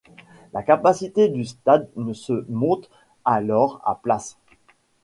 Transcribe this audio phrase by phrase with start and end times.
[0.53, 2.89] La capacité du stade se monte
[3.23, 4.39] alors à places.